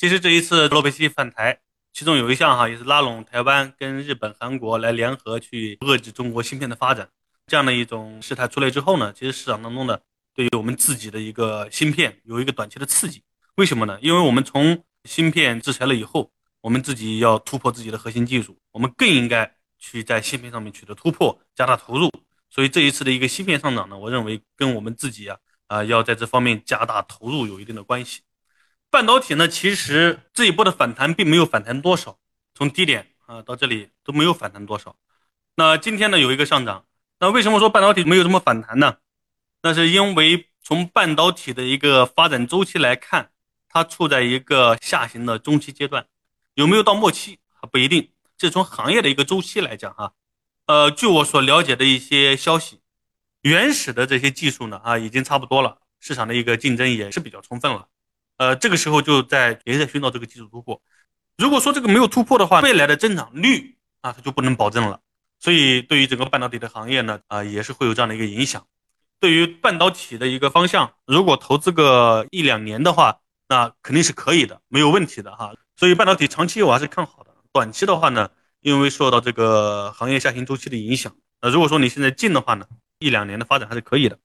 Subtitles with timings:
[0.00, 1.60] 其实这一次洛佩西返台，
[1.92, 7.10] 其中有一项哈也是拉拢台湾跟日本、韩国来联合去遏制中国芯片的发展。
[7.46, 10.00] 这样的一种事态出来之后呢，其实市场当中呢，
[10.34, 13.22] 对于我们自己的一个芯片有一个短期的刺激。
[13.56, 13.98] 为什么呢？
[14.00, 16.32] 因为我们从芯片制裁了以后，
[16.62, 22.10] 我们自己要突破自己的核心技术，我们更应该去在芯片上面取得突破，加大投入。
[22.48, 25.36] 所以这一次的一个芯片上涨呢，我认为跟我们自己啊
[25.66, 28.22] 啊要在这方面加大投入有一定的关系。
[28.90, 32.18] 半导体呢，其实这一波的反弹并没有反弹多少，
[32.54, 34.96] 从低点啊到这里都没有反弹多少。
[35.54, 36.84] 那今天呢有一个上涨。
[37.22, 38.96] 那为什么说半导体没有这么反弹呢？
[39.62, 43.30] 那是因为从半导体的一个发展周期来看，
[43.68, 46.06] 它处在一个下行的中期阶段，
[46.54, 48.10] 有没有到末期还不一定。
[48.38, 50.14] 这从行业的一个周期来讲，哈，
[50.64, 52.80] 呃，据我所了解的一些消息，
[53.42, 57.86] 原始的这些技术呢，啊，已经差不多了，市场的一个竞争也是比较充分了，
[58.40, 60.80] 呃，这个时候就在也在寻找这个技术突破。
[61.36, 65.00] 如果说这个没有突破的话，未来的增长率啊，它就不能保证了。
[65.38, 68.66] 所以，对于整个半导体的行业呢，啊，也是会有这样的一个影响。
[69.20, 75.52] 对于半导体的一个方向，如果投资个一两年的话，那肯定是可以的，没有问题的哈。
[75.76, 77.34] 所以，半导体长期我还是看好的。
[77.52, 82.66] 短期的话呢，因为受到这个行业下行周期的影响，那如果说你现在进的话呢，
[83.00, 84.18] 一两年的发展还是可以的。